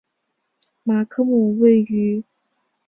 [0.81, 2.23] 马克姆位于。